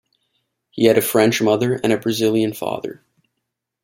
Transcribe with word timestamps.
He 0.71 0.85
had 0.85 0.97
a 0.97 1.01
French 1.03 1.43
mother 1.43 1.75
and 1.83 1.93
a 1.93 1.97
Brazilian 1.99 2.53
father. 2.53 3.03